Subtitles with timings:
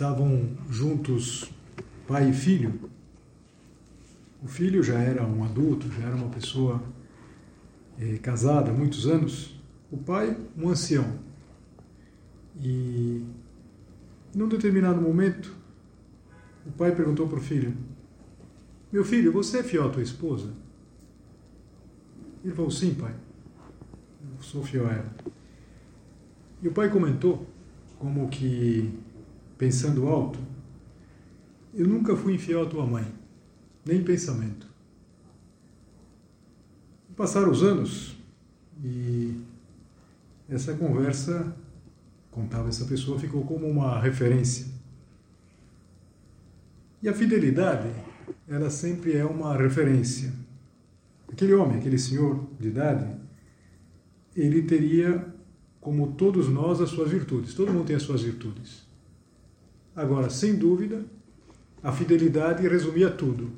[0.00, 1.52] Estavam juntos
[2.08, 2.88] pai e filho.
[4.42, 6.82] O filho já era um adulto, já era uma pessoa
[7.98, 9.60] é, casada há muitos anos.
[9.92, 11.18] O pai, um ancião.
[12.58, 13.22] E
[14.34, 15.54] num determinado momento,
[16.66, 17.76] o pai perguntou para o filho:
[18.90, 20.50] Meu filho, você é fiel à tua esposa?
[22.42, 23.14] Ele falou: Sim, pai.
[24.22, 25.14] Eu sou fiel a ela.
[26.62, 27.46] E o pai comentou
[27.98, 28.98] como que
[29.60, 30.38] pensando alto,
[31.74, 33.04] eu nunca fui infiel à tua mãe,
[33.84, 34.66] nem em pensamento.
[37.14, 38.16] Passaram os anos
[38.82, 39.38] e
[40.48, 41.54] essa conversa,
[42.30, 44.66] contava essa pessoa, ficou como uma referência.
[47.02, 47.90] E a fidelidade,
[48.48, 50.32] ela sempre é uma referência.
[51.30, 53.14] Aquele homem, aquele senhor de idade,
[54.34, 55.22] ele teria,
[55.82, 57.52] como todos nós, as suas virtudes.
[57.52, 58.88] Todo mundo tem as suas virtudes.
[59.94, 61.04] Agora, sem dúvida,
[61.82, 63.50] a fidelidade resumia tudo.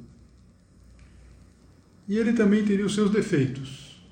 [2.08, 4.02] E ele também teria os seus defeitos,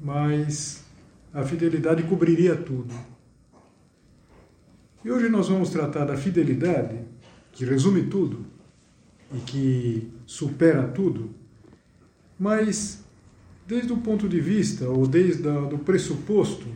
[0.00, 0.84] mas
[1.32, 2.94] a fidelidade cobriria tudo.
[5.04, 6.98] E hoje nós vamos tratar da fidelidade,
[7.52, 8.46] que resume tudo
[9.34, 11.30] e que supera tudo,
[12.38, 13.04] mas
[13.66, 16.66] desde o ponto de vista, ou desde o pressuposto,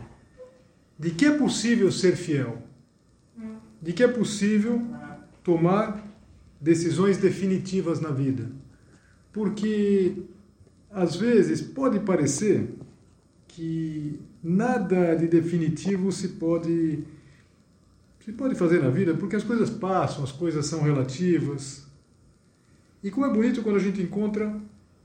[0.98, 2.62] de que é possível ser fiel
[3.84, 4.82] de que é possível
[5.42, 6.02] tomar
[6.58, 8.50] decisões definitivas na vida.
[9.30, 10.22] Porque
[10.90, 12.70] às vezes pode parecer
[13.46, 17.04] que nada de definitivo se pode
[18.24, 21.86] se pode fazer na vida, porque as coisas passam, as coisas são relativas.
[23.02, 24.58] E como é bonito quando a gente encontra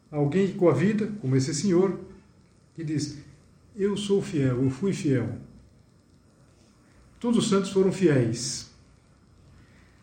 [0.09, 1.99] alguém com a vida, como esse senhor,
[2.73, 3.17] que diz:
[3.75, 5.37] Eu sou fiel, eu fui fiel.
[7.19, 8.68] Todos os santos foram fiéis.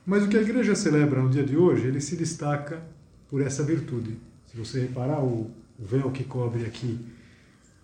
[0.07, 2.81] Mas o que a igreja celebra no dia de hoje, ele se destaca
[3.29, 4.17] por essa virtude.
[4.47, 6.99] Se você reparar o, véu que cobre aqui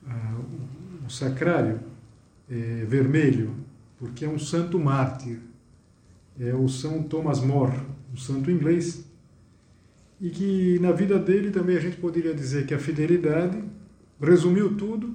[0.06, 1.81] uh, o sacrário
[2.49, 3.55] é vermelho,
[3.99, 5.41] porque é um santo mártir.
[6.38, 7.77] É o São Thomas More,
[8.12, 9.05] um santo inglês,
[10.21, 13.62] e que na vida dele também a gente poderia dizer que a fidelidade
[14.21, 15.15] resumiu tudo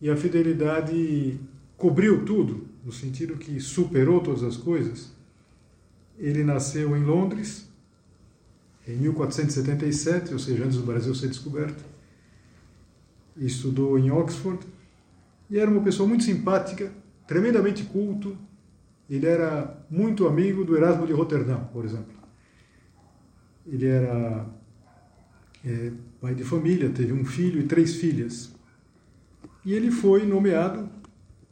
[0.00, 1.38] e a fidelidade
[1.76, 5.12] cobriu tudo, no sentido que superou todas as coisas.
[6.20, 7.66] Ele nasceu em Londres
[8.86, 11.82] em 1477, ou seja, antes do Brasil ser descoberto.
[13.38, 14.62] Estudou em Oxford
[15.48, 16.92] e era uma pessoa muito simpática,
[17.26, 18.36] tremendamente culto.
[19.08, 22.12] Ele era muito amigo do Erasmo de Roterdão, por exemplo.
[23.66, 24.46] Ele era
[25.64, 28.54] é, pai de família, teve um filho e três filhas.
[29.64, 30.86] E ele foi nomeado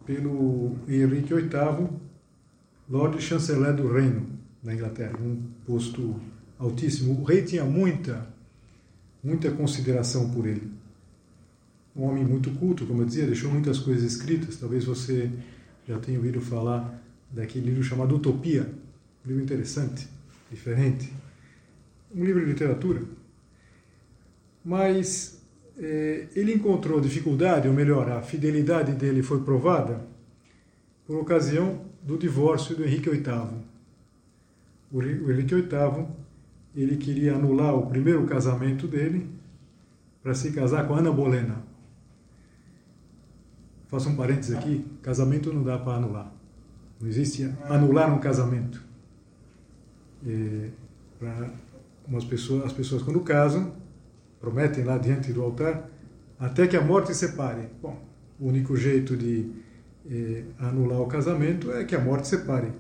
[0.05, 1.89] pelo Henrique VIII
[2.89, 6.20] Lord Chanceler do Reino na Inglaterra, um posto
[6.58, 7.20] altíssimo.
[7.20, 8.26] O rei tinha muita,
[9.22, 10.70] muita consideração por ele.
[11.94, 14.56] Um homem muito culto, como eu dizia, deixou muitas coisas escritas.
[14.56, 15.31] Talvez você
[15.87, 18.69] já tenha ouvido falar daquele livro chamado Utopia,
[19.25, 20.08] um livro interessante,
[20.50, 21.12] diferente,
[22.14, 23.02] um livro de literatura.
[24.64, 25.40] Mas
[25.78, 30.06] eh, ele encontrou dificuldade, ou melhor, a fidelidade dele foi provada
[31.06, 33.68] por ocasião do divórcio do Henrique VIII
[34.90, 36.06] o Henrique VIII
[36.75, 39.29] ele queria anular o primeiro casamento dele
[40.23, 41.62] para se casar com Ana Bolena.
[43.88, 46.32] Faço um parênteses aqui: casamento não dá para anular.
[47.00, 48.82] Não existe anular um casamento.
[50.26, 50.70] É,
[52.06, 53.75] umas pessoas, as pessoas quando casam
[54.40, 55.88] prometem lá diante do altar
[56.38, 57.69] até que a morte separe.
[57.82, 58.00] Bom,
[58.38, 59.50] o único jeito de
[60.08, 62.73] é, anular o casamento é que a morte separe.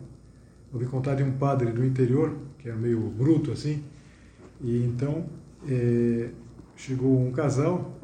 [0.72, 3.82] Ouvi contar de um padre do interior, que era meio bruto assim,
[4.60, 5.26] e então
[5.66, 6.28] é,
[6.76, 7.98] chegou um casal,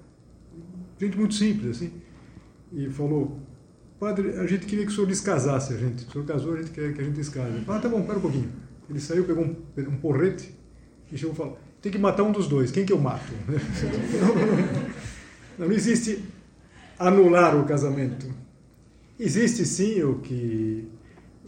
[0.99, 1.93] gente muito simples assim,
[2.73, 3.39] e falou:
[3.99, 6.07] Padre, a gente queria que o senhor descasasse a gente.
[6.07, 7.65] O senhor casou, a gente quer que a gente descase.
[7.69, 8.51] Ah, tá bom, pera um pouquinho.
[8.89, 10.55] Ele saiu, pegou um, um porrete
[11.13, 13.33] e chegou e falou: tem que matar um dos dois, quem que eu mato?
[15.59, 16.25] não, não existe
[16.99, 18.27] anular o casamento.
[19.19, 20.89] Existe sim o que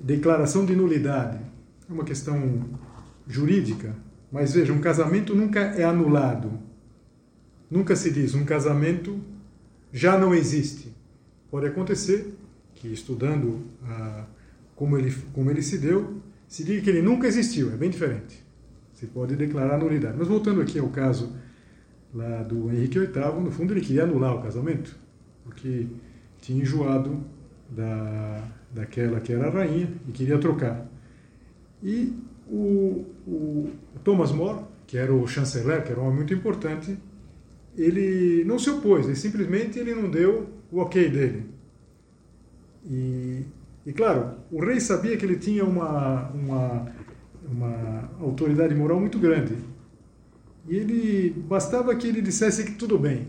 [0.07, 1.39] declaração de nulidade.
[1.91, 2.65] É uma questão
[3.27, 3.95] jurídica,
[4.31, 6.53] mas veja, um casamento nunca é anulado.
[7.69, 9.21] Nunca se diz um casamento
[9.93, 10.95] já não existe.
[11.51, 12.35] Pode acontecer
[12.77, 14.27] que estudando ah,
[14.77, 18.45] como, ele, como ele se deu, se diga que ele nunca existiu, é bem diferente.
[18.93, 20.17] Se pode declarar nulidade.
[20.17, 21.35] Mas voltando aqui ao caso
[22.15, 24.97] lá do Henrique VIII, no fundo ele queria anular o casamento,
[25.45, 25.89] porque
[26.41, 27.25] tinha enjoado
[27.71, 28.43] da,
[28.73, 30.87] daquela que era a rainha e queria trocar.
[31.83, 32.13] E
[32.49, 33.71] o, o
[34.05, 36.97] Thomas More, que era o chanceler, que era um homem muito importante,
[37.77, 41.45] ele não se opôs, ele simplesmente ele não deu o ok dele.
[42.85, 43.43] E,
[43.85, 46.93] e claro, o rei sabia que ele tinha uma, uma,
[47.49, 49.57] uma autoridade moral muito grande.
[50.69, 53.29] E ele bastava que ele dissesse que tudo bem.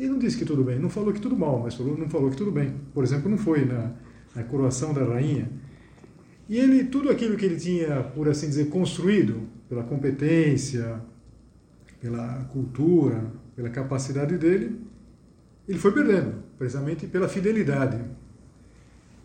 [0.00, 2.30] Ele não disse que tudo bem, não falou que tudo mal, mas falou, não falou
[2.30, 2.74] que tudo bem.
[2.94, 3.92] Por exemplo, não foi na,
[4.34, 5.50] na coroação da rainha.
[6.48, 11.02] E ele, tudo aquilo que ele tinha, por assim dizer, construído, pela competência,
[12.00, 14.80] pela cultura, pela capacidade dele,
[15.68, 18.02] ele foi perdendo, precisamente pela fidelidade.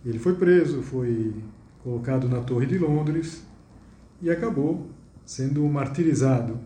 [0.05, 1.33] Ele foi preso, foi
[1.81, 3.47] colocado na Torre de Londres
[4.21, 4.89] e acabou
[5.25, 6.59] sendo martirizado.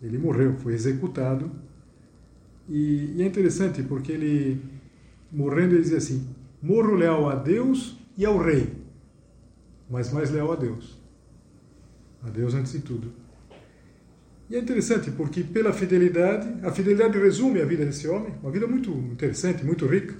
[0.00, 1.50] Ele morreu, foi executado.
[2.68, 4.60] E, e é interessante porque ele,
[5.30, 6.26] morrendo, ele dizia assim:
[6.60, 8.72] morro leal a Deus e ao rei,
[9.90, 10.98] mas mais leal a Deus.
[12.22, 13.12] A Deus antes de tudo.
[14.48, 18.66] E é interessante porque, pela fidelidade, a fidelidade resume a vida desse homem, uma vida
[18.66, 20.14] muito interessante, muito rica,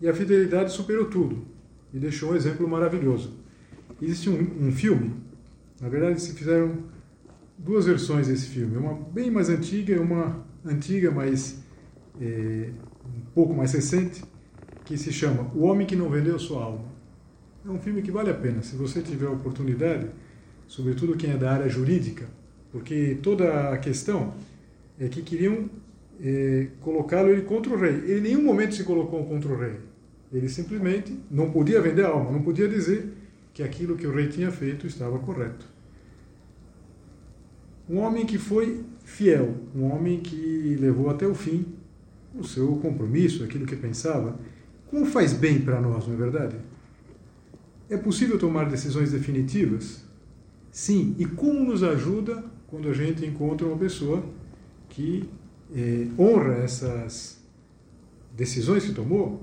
[0.00, 1.46] e a fidelidade superou tudo
[1.92, 3.38] e deixou um exemplo maravilhoso.
[4.00, 5.14] Existe um, um filme,
[5.80, 6.84] na verdade se fizeram
[7.58, 11.59] duas versões desse filme, uma bem mais antiga e uma antiga, mas
[12.20, 12.70] é,
[13.04, 14.22] um pouco mais recente,
[14.84, 16.84] que se chama O Homem que Não Vendeu Sua Alma.
[17.66, 20.06] É um filme que vale a pena, se você tiver a oportunidade,
[20.66, 22.26] sobretudo quem é da área jurídica,
[22.72, 24.34] porque toda a questão
[24.98, 25.68] é que queriam
[26.22, 27.94] é, colocá-lo ele contra o rei.
[28.04, 29.76] Ele em nenhum momento se colocou contra o rei.
[30.32, 33.12] Ele simplesmente não podia vender a alma, não podia dizer
[33.52, 35.66] que aquilo que o rei tinha feito estava correto.
[37.88, 41.66] Um homem que foi fiel, um homem que levou até o fim
[42.34, 44.38] o seu compromisso, aquilo que pensava.
[44.88, 46.56] Como faz bem para nós, não é verdade?
[47.88, 50.04] É possível tomar decisões definitivas?
[50.70, 51.14] Sim.
[51.18, 54.24] E como nos ajuda quando a gente encontra uma pessoa
[54.88, 55.28] que
[55.74, 57.40] eh, honra essas
[58.36, 59.42] decisões que tomou.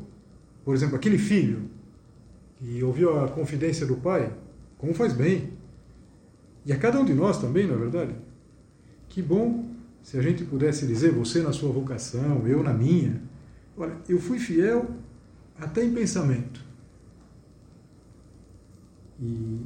[0.63, 1.69] Por exemplo, aquele filho
[2.57, 4.33] que ouviu a confidência do pai,
[4.77, 5.53] como faz bem.
[6.65, 8.15] E a cada um de nós também, não é verdade?
[9.07, 9.66] Que bom
[10.07, 13.21] se a gente pudesse dizer, você na sua vocação, eu na minha.
[13.77, 14.89] Olha, eu fui fiel
[15.59, 16.61] até em pensamento.
[19.21, 19.59] E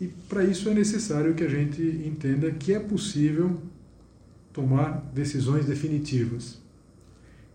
[0.00, 3.60] e para isso é necessário que a gente entenda que é possível
[4.52, 6.58] tomar decisões definitivas.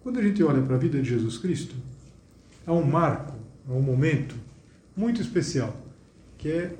[0.02, 1.74] Quando a gente olha para a vida de Jesus Cristo,
[2.68, 3.34] há um marco,
[3.68, 4.36] há um momento
[4.96, 5.76] muito especial,
[6.38, 6.76] que é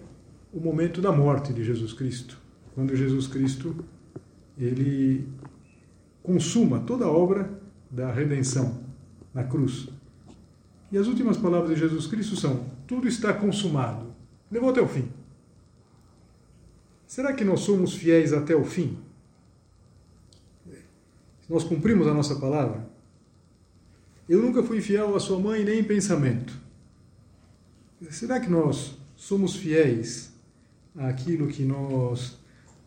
[0.52, 2.38] o momento da morte de Jesus Cristo.
[2.76, 3.74] Quando Jesus Cristo
[4.58, 5.28] ele
[6.22, 8.84] consuma toda a obra da redenção
[9.34, 9.90] na cruz.
[10.92, 14.14] E as últimas palavras de Jesus Cristo são: tudo está consumado.
[14.52, 15.10] Levou até o fim.
[17.08, 18.98] Será que nós somos fiéis até o fim?
[21.50, 22.88] Nós cumprimos a nossa palavra?
[24.28, 26.58] Eu nunca fui fiel à sua mãe nem em pensamento.
[28.10, 30.34] Será que nós somos fiéis
[30.96, 32.38] àquilo que nós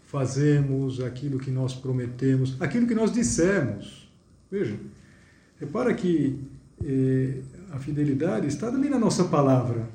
[0.07, 4.11] fazemos, aquilo que nós prometemos, aquilo que nós dissemos?
[4.51, 4.77] Veja,
[5.61, 6.41] repara que
[6.83, 9.89] eh, a fidelidade está também na nossa palavra.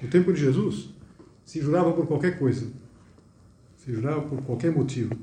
[0.00, 0.90] No tempo de Jesus,
[1.44, 2.66] se jurava por qualquer coisa
[3.84, 5.14] se jurava por qualquer motivo.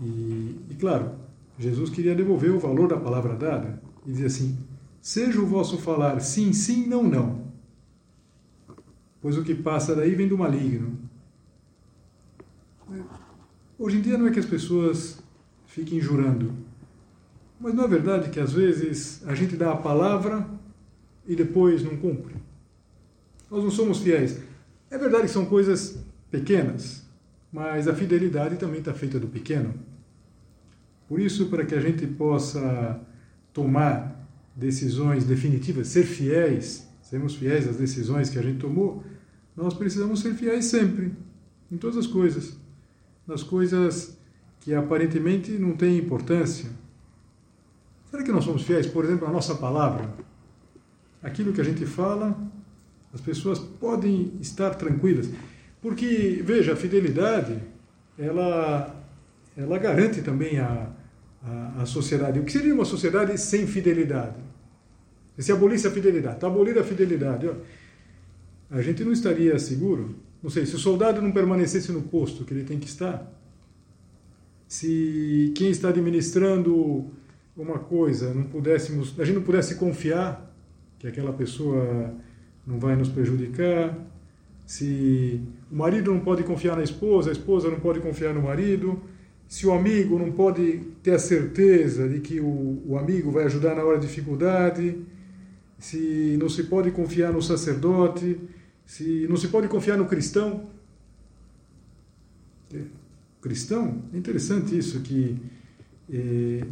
[0.00, 1.12] E, e, claro,
[1.58, 4.58] Jesus queria devolver o valor da palavra dada e dizia assim:
[5.00, 7.44] Seja o vosso falar sim, sim, não, não.
[9.22, 10.98] Pois o que passa daí vem do maligno.
[13.78, 15.18] Hoje em dia não é que as pessoas
[15.66, 16.52] fiquem jurando,
[17.58, 20.48] Mas não é verdade que às vezes a gente dá a palavra
[21.26, 22.36] e depois não cumpre?
[23.50, 24.38] Nós não somos fiéis.
[24.90, 25.98] É verdade que são coisas
[26.30, 27.04] pequenas,
[27.52, 29.74] mas a fidelidade também está feita do pequeno.
[31.08, 33.00] Por isso, para que a gente possa
[33.52, 39.02] tomar decisões definitivas, ser fiéis, sermos fiéis às decisões que a gente tomou,
[39.56, 41.12] nós precisamos ser fiéis sempre,
[41.70, 42.56] em todas as coisas.
[43.26, 44.16] Nas coisas
[44.60, 46.70] que aparentemente não têm importância.
[48.10, 50.08] Será que nós somos fiéis, por exemplo, à nossa palavra?
[51.22, 52.36] Aquilo que a gente fala,
[53.12, 55.30] as pessoas podem estar tranquilas.
[55.80, 57.60] Porque, veja, a fidelidade,
[58.18, 59.04] ela,
[59.56, 60.90] ela garante também a,
[61.42, 62.40] a, a sociedade.
[62.40, 64.36] O que seria uma sociedade sem fidelidade?
[65.38, 67.54] Se abolisse a fidelidade, está abolida a fidelidade, ó,
[68.70, 70.16] a gente não estaria seguro.
[70.44, 73.32] Não sei, se o soldado não permanecesse no posto que ele tem que estar,
[74.68, 77.06] se quem está administrando
[77.56, 80.54] uma coisa não pudéssemos, a gente não pudesse confiar
[80.98, 82.12] que aquela pessoa
[82.66, 83.98] não vai nos prejudicar,
[84.66, 85.40] se
[85.72, 89.00] o marido não pode confiar na esposa, a esposa não pode confiar no marido,
[89.48, 93.74] se o amigo não pode ter a certeza de que o, o amigo vai ajudar
[93.74, 94.94] na hora de dificuldade,
[95.78, 98.38] se não se pode confiar no sacerdote,
[98.86, 100.68] se não se pode confiar no cristão.
[103.40, 105.36] Cristão, é interessante isso, que
[106.10, 106.66] eh,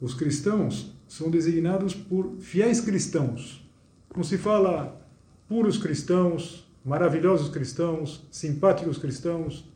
[0.00, 3.66] os cristãos são designados por fiéis cristãos.
[4.14, 5.00] Não se fala
[5.48, 9.68] puros cristãos, maravilhosos cristãos, simpáticos cristãos,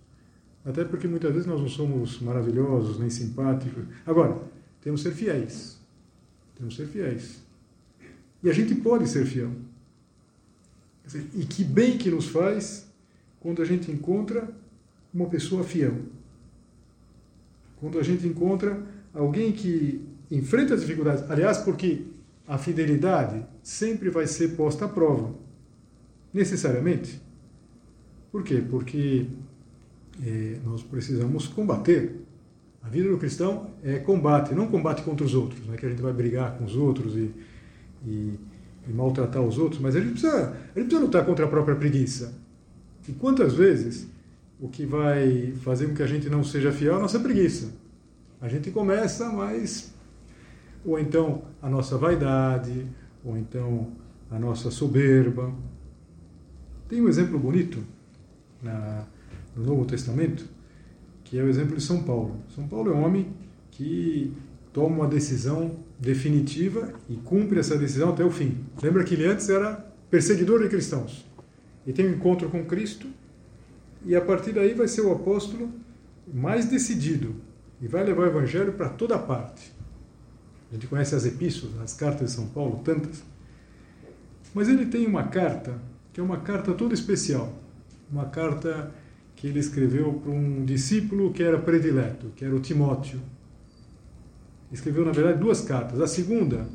[0.64, 3.84] até porque muitas vezes nós não somos maravilhosos nem simpáticos.
[4.06, 4.40] Agora,
[4.80, 5.78] temos que ser fiéis.
[6.56, 7.42] Temos que ser fiéis.
[8.42, 9.50] E a gente pode ser fiel.
[11.34, 12.86] E que bem que nos faz
[13.40, 14.48] quando a gente encontra
[15.12, 15.94] uma pessoa fiel.
[17.78, 18.82] Quando a gente encontra
[19.12, 21.30] alguém que enfrenta as dificuldades.
[21.30, 22.02] Aliás, porque
[22.46, 25.34] a fidelidade sempre vai ser posta à prova.
[26.32, 27.20] Necessariamente.
[28.32, 28.62] Por quê?
[28.68, 29.26] Porque
[30.22, 32.20] é, nós precisamos combater.
[32.82, 35.88] A vida do cristão é combate, não combate contra os outros, não é que a
[35.88, 37.30] gente vai brigar com os outros e,
[38.06, 38.38] e,
[38.88, 42.34] e maltratar os outros, mas gente, precisa, gente precisa lutar contra a própria preguiça.
[43.08, 44.08] E quantas vezes
[44.60, 47.72] o que vai fazer com que a gente não seja fiel é a nossa preguiça?
[48.40, 49.92] A gente começa, mas.
[50.84, 52.86] Ou então a nossa vaidade,
[53.24, 53.88] ou então
[54.30, 55.52] a nossa soberba.
[56.88, 57.82] Tem um exemplo bonito
[58.62, 59.06] na,
[59.56, 60.44] no Novo Testamento,
[61.24, 62.36] que é o exemplo de São Paulo.
[62.54, 63.32] São Paulo é um homem
[63.70, 64.32] que
[64.74, 68.58] toma uma decisão definitiva e cumpre essa decisão até o fim.
[68.82, 69.72] Lembra que ele antes era
[70.10, 71.24] perseguidor de cristãos.
[71.86, 73.06] E tem um encontro com Cristo,
[74.04, 75.70] e a partir daí vai ser o apóstolo
[76.32, 77.36] mais decidido
[77.80, 79.72] e vai levar o evangelho para toda parte.
[80.70, 83.22] A gente conhece as epístolas, as cartas de São Paulo, tantas.
[84.52, 85.80] Mas ele tem uma carta
[86.12, 87.52] que é uma carta toda especial,
[88.10, 88.92] uma carta
[89.36, 93.20] que ele escreveu para um discípulo que era predileto, que era o Timóteo.
[94.74, 96.00] Escreveu, na verdade, duas cartas.
[96.00, 96.66] A segunda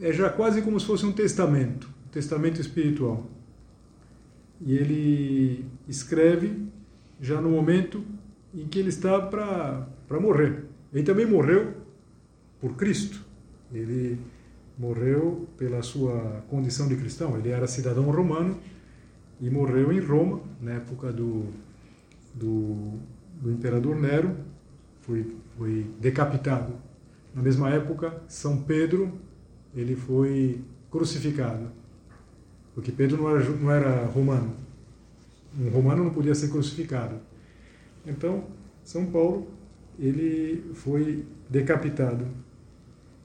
[0.00, 3.26] é já quase como se fosse um testamento, um testamento espiritual.
[4.62, 6.66] E ele escreve
[7.20, 8.02] já no momento
[8.54, 10.64] em que ele está para morrer.
[10.90, 11.74] Ele também morreu
[12.62, 13.20] por Cristo.
[13.70, 14.18] Ele
[14.78, 17.36] morreu pela sua condição de cristão.
[17.36, 18.58] Ele era cidadão romano
[19.38, 21.44] e morreu em Roma, na época do,
[22.32, 22.94] do,
[23.38, 24.34] do imperador Nero,
[25.02, 26.72] foi, foi decapitado.
[27.34, 29.12] Na mesma época, São Pedro
[29.74, 30.60] ele foi
[30.90, 31.68] crucificado,
[32.74, 34.54] porque Pedro não era, não era romano.
[35.58, 37.16] Um romano não podia ser crucificado.
[38.06, 38.44] Então,
[38.84, 39.48] São Paulo
[39.98, 42.26] ele foi decapitado.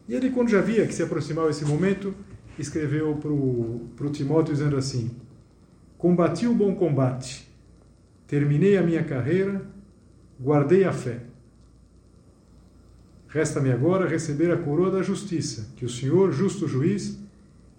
[0.08, 2.14] E ele, quando já via que se aproximava esse momento,
[2.58, 5.12] escreveu para o Timóteo dizendo assim:
[5.98, 7.48] Combati o bom combate,
[8.26, 9.62] terminei a minha carreira,
[10.40, 11.29] guardei a fé.
[13.30, 17.18] Resta-me agora receber a coroa da justiça, que o Senhor, justo juiz,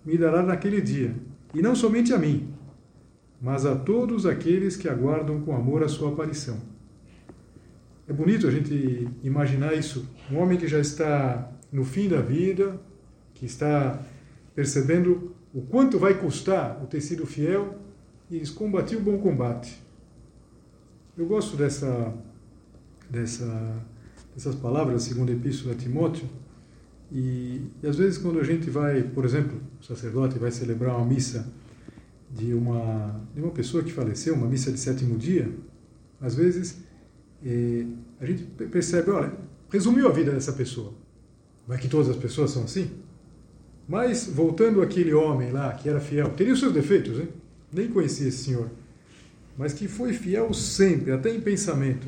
[0.04, 1.14] me dará naquele dia,
[1.52, 2.54] e não somente a mim,
[3.40, 6.58] mas a todos aqueles que aguardam com amor a sua aparição.
[8.06, 10.08] É bonito a gente imaginar isso.
[10.30, 12.80] Um homem que já está no fim da vida,
[13.34, 14.00] que está
[14.54, 17.78] percebendo o quanto vai custar o ter sido fiel
[18.30, 19.80] e diz: Combati o bom combate.
[21.16, 22.12] Eu gosto dessa,
[23.08, 23.80] dessa,
[24.34, 26.28] dessas palavras da segunda epístola a Timóteo.
[27.12, 31.06] E, e às vezes, quando a gente vai, por exemplo, o sacerdote vai celebrar uma
[31.06, 31.46] missa
[32.30, 35.50] de uma, de uma pessoa que faleceu, uma missa de sétimo dia,
[36.20, 36.78] às vezes
[37.44, 37.84] eh,
[38.20, 39.32] a gente percebe: olha,
[39.70, 40.92] resumiu a vida dessa pessoa.
[41.66, 42.90] Vai que todas as pessoas são assim?
[43.88, 47.28] Mas, voltando àquele homem lá, que era fiel, teria os seus defeitos, hein?
[47.72, 48.70] nem conhecia esse senhor,
[49.56, 52.06] mas que foi fiel sempre, até em pensamento.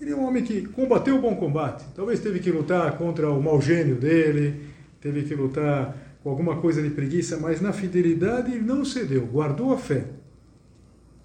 [0.00, 1.84] Ele é um homem que combateu o bom combate.
[1.94, 4.68] Talvez teve que lutar contra o mau gênio dele,
[5.00, 9.72] teve que lutar com alguma coisa de preguiça, mas na fidelidade ele não cedeu, guardou
[9.72, 10.06] a fé.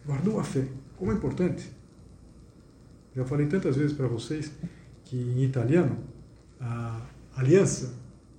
[0.05, 0.65] Guardou a fé.
[0.97, 1.69] Como é importante.
[3.15, 4.51] Já falei tantas vezes para vocês
[5.05, 5.97] que em italiano
[6.59, 7.01] a
[7.35, 7.93] aliança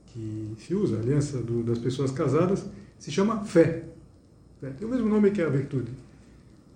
[0.06, 2.64] que se usa, a aliança do, das pessoas casadas,
[2.98, 3.84] se chama fé.
[4.60, 5.92] Tem o mesmo nome que a virtude.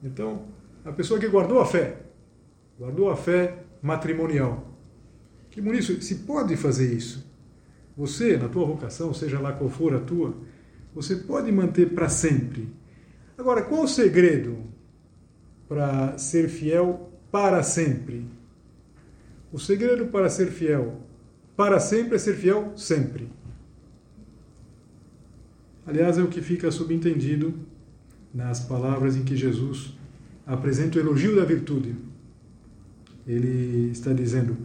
[0.03, 0.43] Então,
[0.85, 1.97] a pessoa que guardou a fé,
[2.79, 4.67] guardou a fé matrimonial.
[5.51, 7.27] Que bonito, se pode fazer isso.
[7.97, 10.35] Você, na tua vocação, seja lá qual for a tua,
[10.95, 12.69] você pode manter para sempre.
[13.37, 14.59] Agora, qual o segredo
[15.69, 18.25] para ser fiel para sempre?
[19.53, 21.01] O segredo para ser fiel
[21.57, 23.29] para sempre é ser fiel sempre.
[25.85, 27.55] Aliás, é o que fica subentendido
[28.33, 29.97] nas palavras em que Jesus
[30.47, 31.97] apresenta o elogio da virtude.
[33.29, 34.57] Ele está dizendo: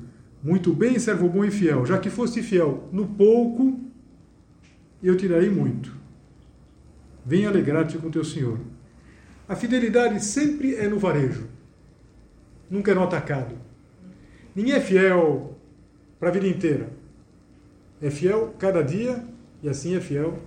[0.42, 3.80] Muito bem, servo bom e fiel, já que foste fiel no pouco,
[5.04, 5.94] eu te darei muito.
[7.26, 8.58] Venha alegrar-te com teu Senhor.
[9.48, 11.46] A fidelidade sempre é no varejo,
[12.70, 13.56] nunca é no atacado.
[14.56, 15.60] Ninguém é fiel
[16.20, 16.90] para a vida inteira.
[18.02, 19.24] É fiel cada dia
[19.62, 20.40] e assim é fiel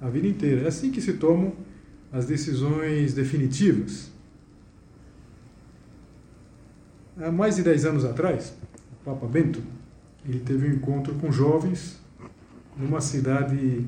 [0.00, 0.62] a vida inteira.
[0.62, 1.52] É assim que se tomam
[2.10, 4.11] as decisões definitivas.
[7.20, 8.54] Há mais de 10 anos atrás,
[8.92, 9.60] o Papa Bento
[10.26, 12.00] ele teve um encontro com jovens
[12.76, 13.86] numa cidade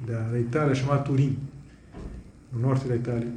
[0.00, 1.38] da Itália chamada Turim,
[2.52, 3.32] no norte da Itália.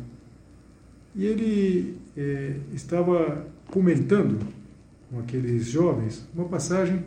[1.15, 4.39] E ele é, estava comentando
[5.09, 7.03] com aqueles jovens uma passagem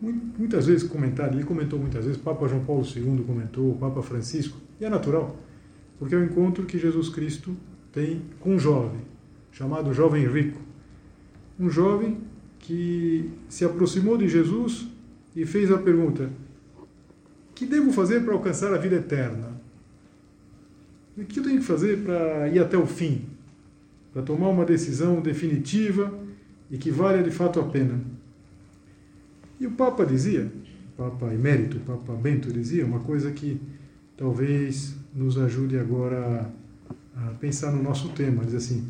[0.00, 4.84] muitas vezes comentada, ele comentou muitas vezes, Papa João Paulo II comentou, Papa Francisco, e
[4.84, 5.36] é natural,
[5.98, 7.54] porque é o encontro que Jesus Cristo
[7.92, 9.00] tem com um jovem,
[9.52, 10.69] chamado jovem rico.
[11.60, 12.16] Um jovem
[12.58, 14.88] que se aproximou de Jesus
[15.36, 16.30] e fez a pergunta:
[17.54, 19.60] que devo fazer para alcançar a vida eterna?
[21.18, 23.26] O que eu tenho que fazer para ir até o fim?
[24.10, 26.18] Para tomar uma decisão definitiva
[26.70, 28.00] e que valha de fato a pena?
[29.60, 30.50] E o Papa dizia,
[30.94, 33.60] o Papa emérito, o Papa Bento dizia uma coisa que
[34.16, 36.50] talvez nos ajude agora
[37.14, 38.42] a, pensar no nosso tema.
[38.46, 38.88] Diz assim: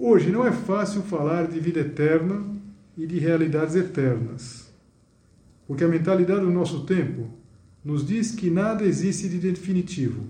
[0.00, 2.46] Hoje não é fácil falar de vida eterna
[2.96, 4.72] e de realidades eternas,
[5.66, 7.28] porque a mentalidade do nosso tempo
[7.84, 10.24] nos diz que nada existe de definitivo.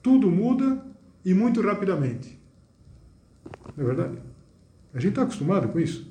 [0.00, 0.86] Tudo muda
[1.24, 2.38] e muito rapidamente.
[3.76, 4.18] Não é verdade?
[4.94, 6.08] A gente está acostumado com isso.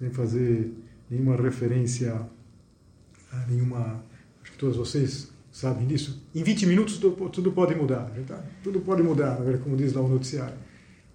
[0.00, 0.72] Sem fazer
[1.08, 2.28] nenhuma referência
[3.32, 4.02] a nenhuma.
[4.42, 6.26] Acho que todos vocês sabem disso.
[6.34, 8.10] Em 20 minutos tudo, pode mudar.
[8.26, 8.42] Tá?
[8.64, 10.69] Tudo pode mudar, como diz lá o noticiário.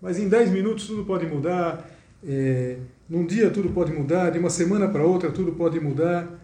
[0.06, 1.90] Mas em 10 minutos tudo pode mudar.
[2.24, 2.78] É,
[3.10, 4.30] num dia tudo pode mudar.
[4.30, 6.40] De uma semana para outra tudo pode mudar.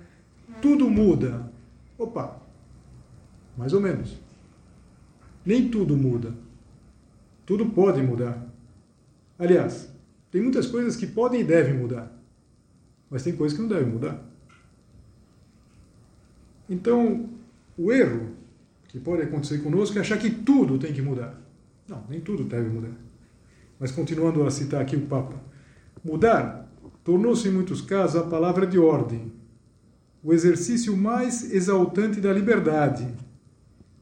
[0.62, 1.52] Tudo muda.
[1.98, 2.42] Opa!
[3.56, 4.18] Mais ou menos.
[5.46, 6.34] Nem tudo muda.
[7.46, 8.46] Tudo pode mudar.
[9.38, 9.94] Aliás,
[10.32, 12.20] tem muitas coisas que podem e devem mudar
[13.12, 14.24] mas tem coisas que não devem mudar.
[16.70, 17.30] Então,
[17.78, 18.30] o erro
[18.88, 21.38] que pode acontecer conosco é achar que tudo tem que mudar.
[21.90, 22.94] Não, nem tudo deve mudar.
[23.82, 25.42] Mas continuando a citar aqui o Papa,
[26.06, 26.72] mudar
[27.04, 29.34] tornou-se em muitos casos a palavra de ordem,
[30.24, 33.08] o exercício mais exaltante da liberdade.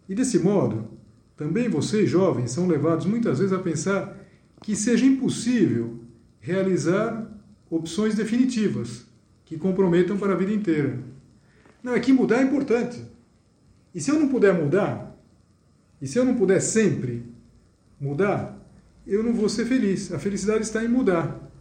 [0.09, 0.89] E desse modo,
[1.37, 4.17] também vocês, jovens, são levados muitas vezes a pensar
[4.61, 6.01] que seja impossível
[6.41, 7.31] realizar
[7.69, 9.05] opções definitivas
[9.45, 10.99] que comprometam para a vida inteira.
[11.81, 13.01] Não, é que mudar é importante.
[13.95, 15.17] E se eu não puder mudar,
[16.01, 17.23] e se eu não puder sempre
[17.97, 18.58] mudar,
[19.13, 20.11] eu não vou ser feliz.
[20.11, 21.51] A felicidade está em mudar.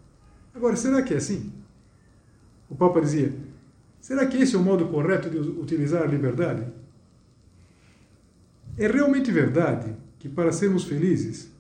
[0.55, 1.53] Agora, será que é assim?
[2.69, 3.33] O Papa dizia:
[4.01, 6.67] será que esse é o modo correto de utilizar a liberdade?
[8.77, 11.51] É realmente verdade que para sermos felizes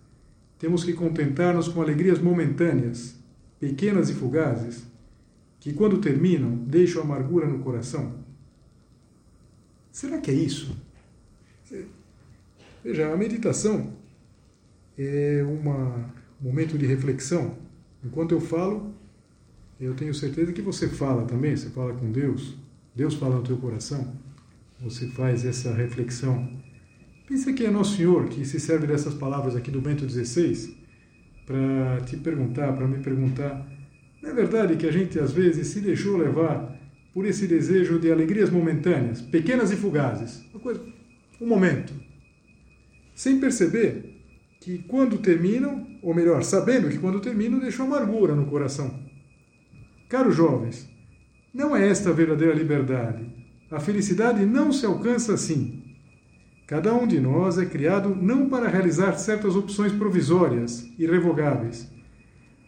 [0.58, 3.16] temos que contentar-nos com alegrias momentâneas
[3.58, 4.84] pequenas e fugazes,
[5.58, 8.14] que quando terminam deixam amargura no coração?
[9.90, 10.76] Será que é isso?
[12.84, 13.92] Veja, a meditação
[14.98, 17.56] é uma, um momento de reflexão.
[18.04, 18.92] Enquanto eu falo,
[19.80, 22.56] eu tenho certeza que você fala também, você fala com Deus,
[22.94, 24.12] Deus fala no teu coração,
[24.80, 26.50] você faz essa reflexão.
[27.28, 30.76] Pensa que é Nosso Senhor que se serve dessas palavras aqui do Bento XVI
[31.46, 33.66] para te perguntar, para me perguntar.
[34.20, 36.76] Não é verdade que a gente às vezes se deixou levar
[37.14, 40.84] por esse desejo de alegrias momentâneas, pequenas e fugazes, uma coisa,
[41.40, 41.92] um momento,
[43.14, 44.17] sem perceber
[44.68, 49.02] que quando terminam, ou melhor, sabendo que quando terminam, deixam amargura no coração.
[50.10, 50.86] Caros jovens,
[51.54, 53.24] não é esta a verdadeira liberdade.
[53.70, 55.82] A felicidade não se alcança assim.
[56.66, 61.90] Cada um de nós é criado não para realizar certas opções provisórias, irrevogáveis,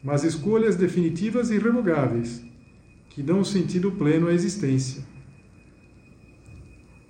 [0.03, 2.43] mas escolhas definitivas e irrevogáveis,
[3.11, 5.05] que dão sentido pleno à existência.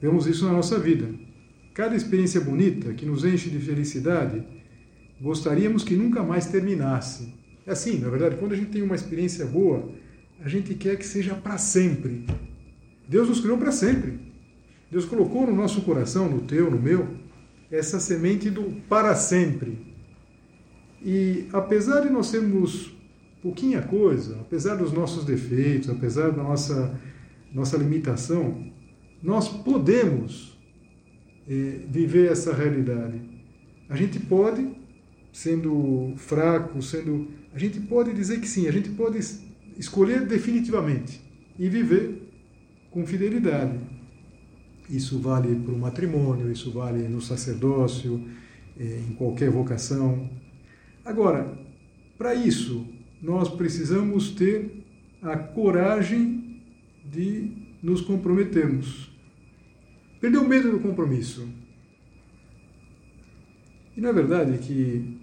[0.03, 1.09] Vemos isso na nossa vida.
[1.75, 4.59] Cada experiência bonita que nos enche de felicidade,
[5.21, 7.35] gostaríamos que nunca mais terminasse.
[7.67, 9.91] É assim, na verdade, quando a gente tem uma experiência boa,
[10.43, 12.27] a gente quer que seja para sempre.
[13.09, 14.19] Deus nos criou para sempre.
[14.91, 17.07] Deus colocou no nosso coração, no teu, no meu,
[17.71, 19.79] essa semente do para sempre.
[21.03, 22.93] E apesar de nós sermos
[23.43, 26.99] pouquinha coisa, apesar dos nossos defeitos, apesar da nossa,
[27.53, 28.67] nossa limitação,
[29.23, 30.59] nós podemos
[31.49, 33.21] eh, viver essa realidade.
[33.89, 34.69] A gente pode,
[35.33, 37.29] sendo fraco, sendo.
[37.53, 39.19] A gente pode dizer que sim, a gente pode
[39.77, 41.21] escolher definitivamente
[41.59, 42.31] e viver
[42.91, 43.79] com fidelidade.
[44.89, 48.25] Isso vale para o matrimônio, isso vale no sacerdócio,
[48.79, 50.29] eh, em qualquer vocação.
[51.05, 51.57] Agora,
[52.19, 52.87] para isso,
[53.23, 54.85] nós precisamos ter
[55.23, 56.61] a coragem
[57.05, 59.11] de nos comprometermos.
[60.21, 61.49] Perder o medo do compromisso.
[63.97, 65.20] E não é verdade que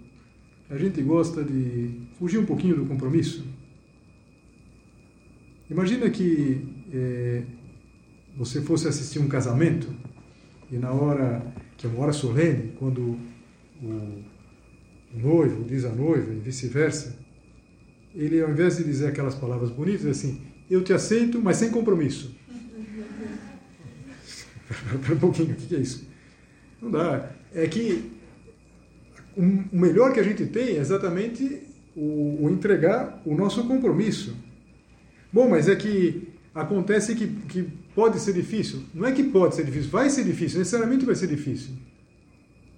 [0.70, 3.44] a gente gosta de fugir um pouquinho do compromisso?
[5.70, 7.42] Imagina que é,
[8.36, 9.88] você fosse assistir um casamento
[10.70, 11.42] e na hora,
[11.76, 13.18] que é uma hora solene, quando
[13.82, 14.24] o
[15.14, 17.16] noivo diz a noiva e vice-versa,
[18.14, 22.34] ele ao invés de dizer aquelas palavras bonitas, assim, eu te aceito, mas sem compromisso.
[24.70, 26.06] Espera um pouquinho, o que é isso?
[26.82, 27.30] Não dá.
[27.54, 28.17] É que
[29.38, 31.62] o melhor que a gente tem é exatamente
[31.94, 34.36] o, o entregar o nosso compromisso.
[35.32, 37.62] Bom, mas é que acontece que, que
[37.94, 38.82] pode ser difícil.
[38.92, 41.70] Não é que pode ser difícil, vai ser difícil, necessariamente vai ser difícil.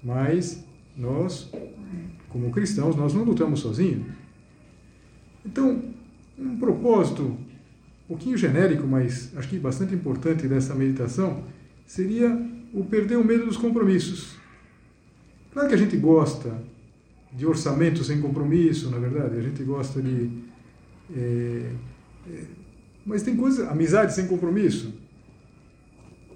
[0.03, 0.63] Mas
[0.95, 1.51] nós,
[2.29, 4.07] como cristãos, nós não lutamos sozinhos.
[5.45, 5.83] Então,
[6.39, 7.37] um propósito um
[8.09, 11.45] pouquinho genérico, mas acho que bastante importante dessa meditação,
[11.87, 12.37] seria
[12.75, 14.40] o perder o medo dos compromissos.
[15.53, 16.57] Claro que a gente gosta
[17.33, 20.31] de orçamento sem compromisso, na verdade, a gente gosta de.
[21.17, 21.73] É,
[22.29, 22.45] é,
[23.05, 24.93] mas tem coisa, amizade sem compromisso.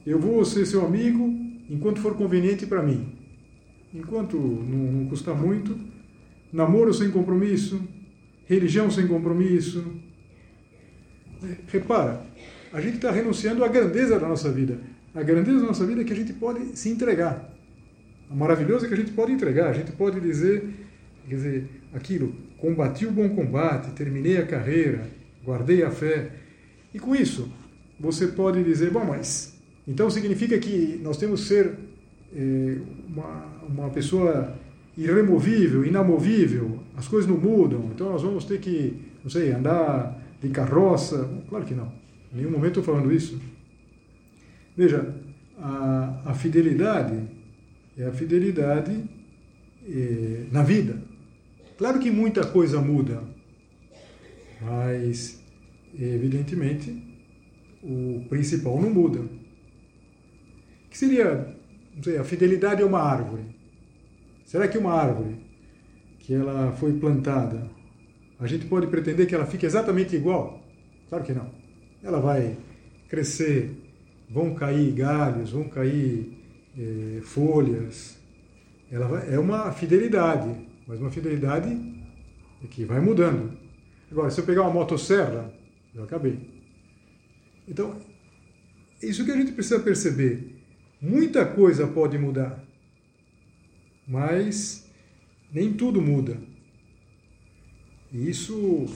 [0.06, 1.32] Eu vou ser seu amigo
[1.70, 3.12] enquanto for conveniente para mim.
[3.92, 5.78] Enquanto não, não custar muito.
[6.52, 7.80] Namoro sem compromisso,
[8.46, 9.84] religião sem compromisso.
[11.68, 12.26] Repara,
[12.72, 14.78] a gente está renunciando à grandeza da nossa vida.
[15.14, 17.53] A grandeza da nossa vida é que a gente pode se entregar.
[18.84, 19.70] É que a gente pode entregar.
[19.70, 20.64] A gente pode dizer,
[21.28, 25.06] quer dizer, aquilo, combati o bom combate, terminei a carreira,
[25.44, 26.30] guardei a fé.
[26.92, 27.52] E com isso,
[27.98, 29.54] você pode dizer, bom, mas
[29.86, 31.74] então significa que nós temos que ser
[32.34, 34.56] eh, uma, uma pessoa
[34.96, 40.48] irremovível, inamovível, as coisas não mudam, então nós vamos ter que, não sei, andar de
[40.48, 41.28] carroça.
[41.48, 41.92] Claro que não,
[42.32, 43.40] em nenhum momento estou falando isso.
[44.76, 45.14] Veja,
[45.58, 47.20] a, a fidelidade
[47.96, 49.04] é a fidelidade
[49.88, 51.00] é, na vida.
[51.76, 53.22] Claro que muita coisa muda,
[54.60, 55.42] mas
[55.98, 57.02] evidentemente
[57.82, 59.20] o principal não muda.
[60.90, 61.56] Que seria,
[61.94, 63.42] não sei, a fidelidade é uma árvore.
[64.44, 65.36] Será que uma árvore
[66.20, 67.68] que ela foi plantada,
[68.38, 70.62] a gente pode pretender que ela fique exatamente igual?
[71.08, 71.50] Claro que não.
[72.02, 72.56] Ela vai
[73.08, 73.70] crescer,
[74.30, 76.43] vão cair galhos, vão cair
[76.78, 78.18] eh, folhas.
[78.90, 80.54] Ela é uma fidelidade,
[80.86, 81.68] mas uma fidelidade
[82.70, 83.56] que vai mudando.
[84.10, 85.52] Agora, se eu pegar uma motosserra,
[85.94, 86.38] eu acabei.
[87.66, 87.96] Então,
[89.02, 90.54] isso que a gente precisa perceber.
[91.00, 92.64] Muita coisa pode mudar
[94.06, 94.88] mas
[95.52, 96.36] nem tudo muda.
[98.12, 98.86] E isso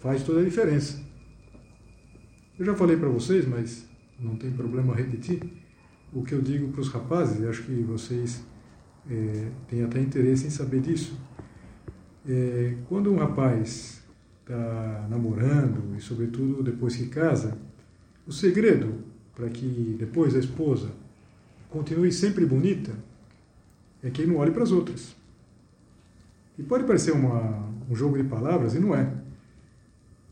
[0.00, 1.02] faz toda a diferença.
[2.58, 5.40] Eu já falei para vocês, mas não tem problema repetir,
[6.14, 8.44] o que eu digo para os rapazes, e acho que vocês
[9.10, 11.18] é, têm até interesse em saber disso.
[12.26, 14.02] É, quando um rapaz
[14.40, 17.58] está namorando, e sobretudo depois que casa,
[18.26, 18.94] o segredo
[19.34, 20.90] para que depois a esposa
[21.68, 22.92] continue sempre bonita
[24.02, 25.16] é que ele não olhe para as outras.
[26.56, 29.12] E pode parecer uma, um jogo de palavras, e não é.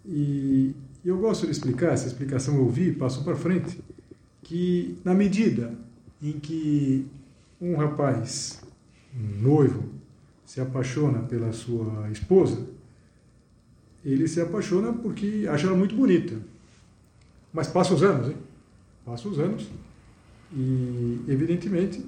[0.06, 3.82] E, E eu gosto de explicar, essa explicação eu ouvi, passo para frente,
[4.52, 5.74] que na medida
[6.22, 7.06] em que
[7.58, 8.60] um rapaz,
[9.16, 9.84] um noivo,
[10.44, 12.66] se apaixona pela sua esposa,
[14.04, 16.38] ele se apaixona porque acha ela muito bonita.
[17.50, 18.36] Mas passa os anos, hein?
[19.06, 19.70] Passa os anos
[20.54, 22.04] e, evidentemente,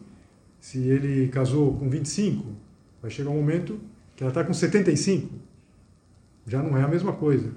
[0.60, 2.44] se ele casou com 25,
[3.00, 3.80] vai chegar um momento
[4.14, 5.32] que ela está com 75.
[6.46, 7.50] Já não é a mesma coisa.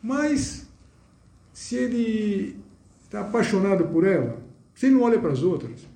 [0.00, 0.68] Mas,
[1.52, 2.65] se ele
[3.06, 4.38] está apaixonado por ela,
[4.82, 5.86] ele não olha para as outras,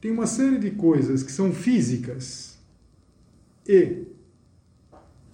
[0.00, 2.58] tem uma série de coisas que são físicas
[3.66, 4.04] e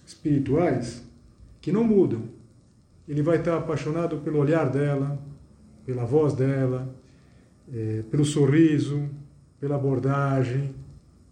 [0.05, 1.03] espirituais
[1.61, 2.23] que não mudam.
[3.07, 5.19] Ele vai estar apaixonado pelo olhar dela,
[5.85, 6.93] pela voz dela,
[7.73, 9.09] é, pelo sorriso,
[9.59, 10.75] pela abordagem.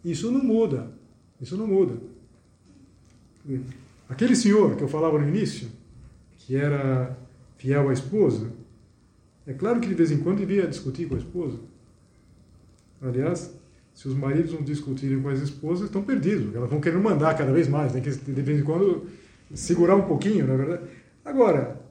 [0.04, 0.92] Isso não muda.
[1.40, 1.96] Isso não muda.
[4.10, 5.70] Aquele senhor que eu falava no início,
[6.40, 7.16] que era
[7.58, 8.52] fiel à esposa,
[9.48, 11.58] é claro que de vez em quando devia discutir com a esposa.
[13.02, 13.58] Aliás,
[13.94, 16.54] se os maridos não discutirem com as esposas, estão perdidos.
[16.54, 17.94] Elas vão querer mandar cada vez mais.
[17.94, 19.08] Tem que, de vez em quando,
[19.56, 20.84] segurar um pouquinho, na é verdade.
[21.24, 21.82] Agora,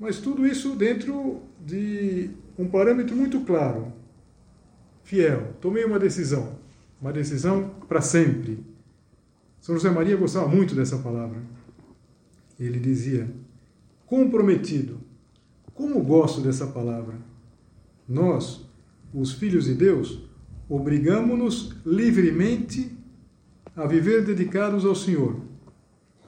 [0.00, 3.92] mas tudo isso dentro de um parâmetro muito claro.
[5.04, 5.54] Fiel.
[5.60, 6.58] Tomei uma decisão.
[7.00, 8.64] Uma decisão para sempre.
[9.60, 11.42] São José Maria gostava muito dessa palavra.
[12.58, 13.28] Ele dizia:
[14.06, 14.98] comprometido.
[15.74, 17.14] Como gosto dessa palavra.
[18.08, 18.68] Nós,
[19.12, 20.20] os filhos de Deus,
[20.68, 22.96] obrigamos-nos livremente
[23.74, 25.40] a viver dedicados ao Senhor,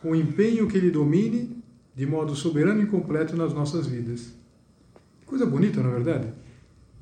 [0.00, 1.62] com empenho que Ele domine
[1.94, 4.32] de modo soberano e completo nas nossas vidas.
[5.26, 6.32] Coisa bonita, na é verdade?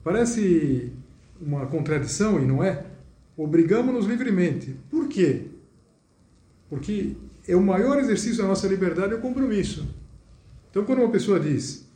[0.05, 0.93] Parece
[1.41, 2.87] uma contradição e não é?
[3.37, 4.77] Obrigamos-nos livremente.
[4.91, 5.47] Por quê?
[6.69, 9.89] Porque é o maior exercício da nossa liberdade é o compromisso.
[10.71, 11.89] Então, quando uma pessoa diz,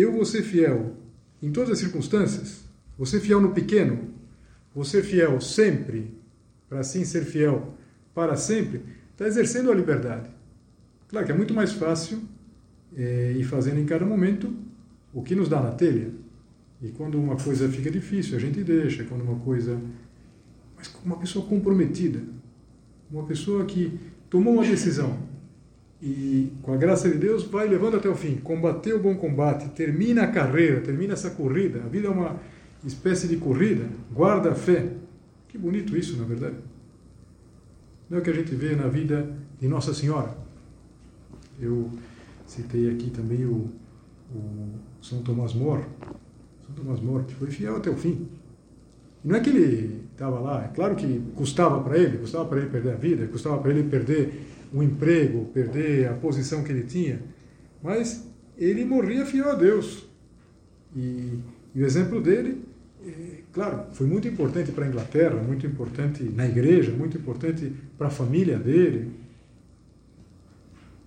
[0.00, 0.96] eu vou ser fiel
[1.42, 2.64] em todas as circunstâncias,
[2.96, 4.10] vou ser fiel no pequeno,
[4.74, 6.14] vou ser fiel sempre,
[6.68, 7.74] para assim ser fiel
[8.14, 10.30] para sempre, está exercendo a liberdade.
[11.08, 12.22] Claro que é muito mais fácil
[12.96, 14.54] é, ir fazendo em cada momento
[15.12, 16.10] o que nos dá na telha.
[16.80, 19.04] E quando uma coisa fica difícil, a gente deixa.
[19.04, 19.80] Quando uma coisa.
[20.76, 22.20] Mas uma pessoa comprometida,
[23.10, 25.16] uma pessoa que tomou uma decisão
[26.02, 29.68] e, com a graça de Deus, vai levando até o fim, combateu o bom combate,
[29.68, 31.80] termina a carreira, termina essa corrida.
[31.84, 32.40] A vida é uma
[32.84, 34.88] espécie de corrida, guarda a fé.
[35.46, 36.56] Que bonito isso, na verdade.
[38.10, 40.36] Não é o que a gente vê na vida de Nossa Senhora.
[41.60, 41.88] Eu
[42.46, 43.70] citei aqui também o,
[44.34, 45.84] o São Tomás More.
[46.66, 48.26] São Tomás More, que foi fiel até o fim.
[49.24, 52.70] Não é que ele estava lá, é claro que custava para ele, custava para ele
[52.70, 57.20] perder a vida, custava para ele perder o emprego, perder a posição que ele tinha,
[57.82, 60.06] mas ele morria fiel a Deus.
[60.94, 61.38] E,
[61.74, 62.62] e o exemplo dele,
[63.06, 68.08] é, claro, foi muito importante para a Inglaterra, muito importante na igreja, muito importante para
[68.08, 69.12] a família dele.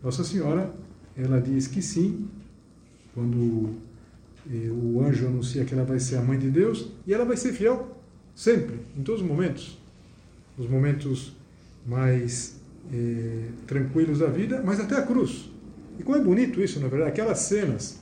[0.04, 0.74] Nossa Senhora,
[1.18, 2.28] ela diz que sim,
[3.14, 3.76] quando
[4.52, 7.38] eh, o anjo anuncia que ela vai ser a mãe de Deus, e ela vai
[7.38, 7.96] ser fiel
[8.36, 9.78] Sempre, em todos os momentos.
[10.58, 11.34] Os momentos
[11.86, 12.60] mais
[12.94, 15.50] eh, tranquilos da vida, mas até a cruz.
[16.00, 18.02] E como é bonito isso, na verdade, aquelas cenas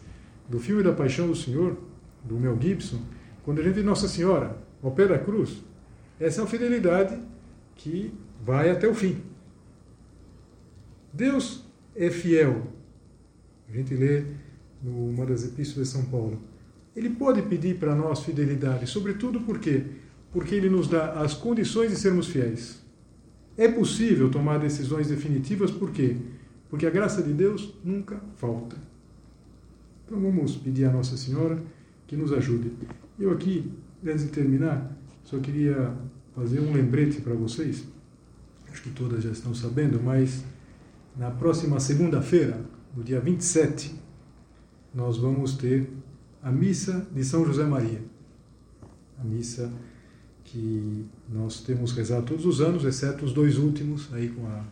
[0.50, 1.78] do filme da Paixão do Senhor,
[2.24, 3.00] do Mel Gibson,
[3.44, 5.62] quando a gente vê Nossa Senhora ao pé da cruz,
[6.20, 7.18] essa é a fidelidade
[7.76, 9.22] que vai até o fim.
[11.12, 11.64] Deus
[11.96, 12.68] é fiel.
[13.70, 14.24] A gente lê
[14.82, 16.42] numa das epístolas de São Paulo.
[16.96, 19.84] Ele pode pedir para nós fidelidade, sobretudo porque
[20.34, 22.83] porque ele nos dá as condições de sermos fiéis.
[23.58, 26.18] É possível tomar decisões definitivas, por quê?
[26.70, 28.76] Porque a graça de Deus nunca falta.
[30.06, 31.62] Então vamos pedir a Nossa Senhora
[32.08, 32.72] que nos ajude.
[33.20, 33.72] Eu aqui,
[34.06, 34.92] antes de terminar,
[35.24, 35.94] só queria
[36.36, 37.86] fazer um lembrete para vocês.
[38.72, 40.44] Acho que todas já estão sabendo, mas
[41.16, 42.60] na próxima segunda-feira,
[42.96, 43.94] no dia 27,
[44.94, 45.90] nós vamos ter
[46.42, 48.02] a missa de São José Maria.
[49.20, 49.72] A missa
[50.54, 54.64] que nós temos rezado todos os anos, exceto os dois últimos, aí com, a,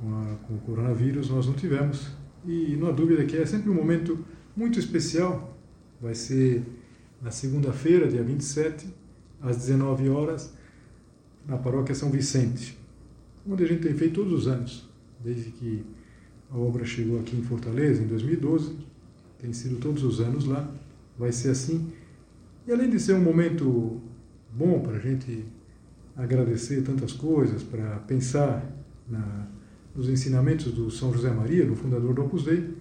[0.00, 2.08] com, a, com o coronavírus, nós não tivemos.
[2.44, 4.18] E não há dúvida que é sempre um momento
[4.56, 5.56] muito especial.
[6.02, 6.64] Vai ser
[7.22, 8.88] na segunda-feira, dia 27,
[9.40, 10.52] às 19 horas,
[11.46, 12.76] na paróquia São Vicente,
[13.48, 14.90] onde a gente tem feito todos os anos,
[15.22, 15.84] desde que
[16.50, 18.76] a obra chegou aqui em Fortaleza, em 2012,
[19.38, 20.68] tem sido todos os anos lá,
[21.16, 21.92] vai ser assim.
[22.66, 24.02] E além de ser um momento
[24.56, 25.44] bom para a gente
[26.16, 28.64] agradecer tantas coisas, para pensar
[29.08, 29.46] na,
[29.94, 32.74] nos ensinamentos do São José Maria, do fundador do Opus Dei,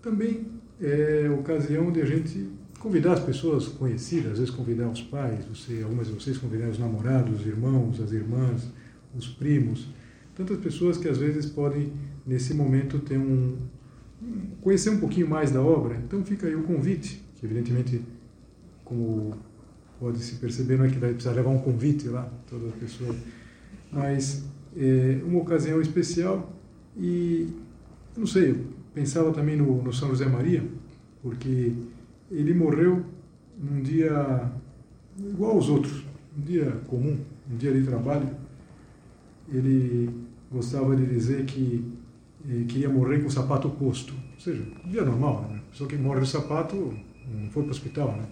[0.00, 0.46] também
[0.80, 5.82] é ocasião de a gente convidar as pessoas conhecidas, às vezes convidar os pais, você,
[5.82, 8.68] algumas de vocês convidar os namorados, os irmãos, as irmãs,
[9.14, 9.88] os primos,
[10.34, 11.92] tantas pessoas que às vezes podem
[12.26, 13.56] nesse momento ter um
[14.60, 15.96] conhecer um pouquinho mais da obra.
[16.04, 18.02] Então fica aí o convite, que evidentemente
[18.84, 19.36] como
[19.98, 23.14] pode se perceber não é que vai precisar levar um convite lá toda pessoa,
[23.90, 24.44] mas
[24.76, 26.52] é uma ocasião especial
[26.96, 27.48] e
[28.16, 30.64] não sei, eu pensava também no, no São José Maria,
[31.22, 31.72] porque
[32.30, 33.04] ele morreu
[33.56, 34.50] num dia
[35.18, 36.04] igual aos outros,
[36.36, 37.18] um dia comum,
[37.50, 38.28] um dia de trabalho.
[39.52, 40.10] Ele
[40.50, 41.84] gostava de dizer que
[42.48, 45.60] eh, queria morrer com o sapato posto, ou seja, um dia normal, né?
[45.70, 48.26] Pessoa que morre de sapato não foi para o hospital, né?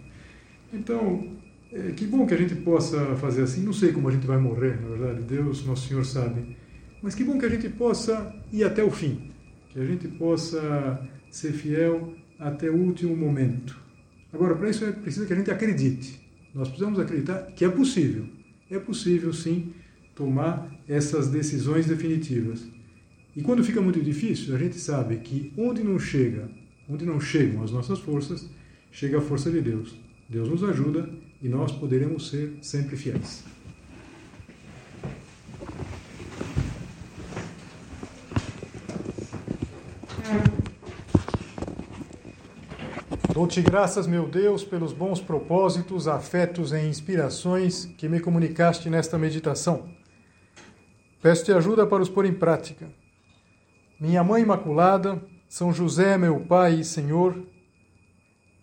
[0.73, 1.36] Então,
[1.73, 3.63] é, que bom que a gente possa fazer assim.
[3.63, 6.57] Não sei como a gente vai morrer, na verdade, Deus, Nosso Senhor sabe.
[7.03, 9.31] Mas que bom que a gente possa ir até o fim,
[9.71, 11.01] que a gente possa
[11.31, 13.79] ser fiel até o último momento.
[14.33, 16.21] Agora, para isso é preciso que a gente acredite.
[16.55, 18.27] Nós precisamos acreditar que é possível.
[18.71, 19.73] É possível, sim,
[20.15, 22.67] tomar essas decisões definitivas.
[23.37, 26.49] E quando fica muito difícil, a gente sabe que onde não chega,
[26.89, 28.49] onde não chegam as nossas forças,
[28.91, 29.95] chega a força de Deus.
[30.29, 31.09] Deus nos ajuda
[31.43, 33.45] e nós poderemos ser sempre fiéis.
[43.37, 49.91] Dou-te graças, meu Deus, pelos bons propósitos, afetos e inspirações que me comunicaste nesta meditação.
[51.21, 52.89] Peço-te ajuda para os pôr em prática.
[54.01, 57.37] Minha Mãe Imaculada, São José, meu Pai e Senhor,